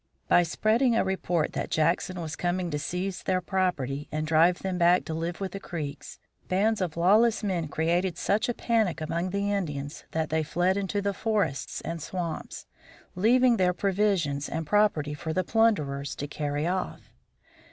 [0.27, 4.79] By spreading a report that Jackson was coming to seize their property and drive them
[4.79, 9.29] back to live with the Creeks, bands of lawless men created such a panic among
[9.29, 12.65] the Indians that they fled into the forests and swamps,
[13.13, 17.13] leaving their provisions and property for the plunderers to carry off.